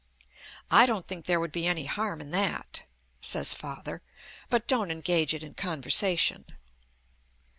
"I 0.71 0.87
don't 0.87 1.07
think 1.07 1.25
there 1.27 1.39
would 1.39 1.51
be 1.51 1.67
any 1.67 1.85
harm 1.85 2.21
in 2.21 2.31
that," 2.31 2.81
says 3.21 3.53
Father. 3.53 4.01
"But 4.49 4.67
don't 4.67 4.89
engage 4.89 5.31
it 5.35 5.43
in 5.43 5.53
conversation." 5.53 6.45